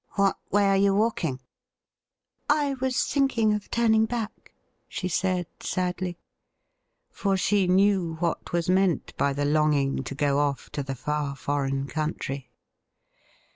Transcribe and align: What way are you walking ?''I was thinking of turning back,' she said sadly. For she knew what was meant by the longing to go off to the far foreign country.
What 0.15 0.39
way 0.49 0.65
are 0.65 0.77
you 0.77 0.95
walking 0.95 1.41
?''I 2.63 2.73
was 2.81 3.03
thinking 3.05 3.53
of 3.53 3.69
turning 3.69 4.07
back,' 4.07 4.51
she 4.87 5.07
said 5.07 5.45
sadly. 5.59 6.17
For 7.11 7.37
she 7.37 7.67
knew 7.67 8.15
what 8.15 8.51
was 8.51 8.67
meant 8.67 9.15
by 9.15 9.33
the 9.33 9.45
longing 9.45 10.03
to 10.05 10.15
go 10.15 10.39
off 10.39 10.71
to 10.71 10.81
the 10.81 10.95
far 10.95 11.35
foreign 11.35 11.85
country. 11.85 12.49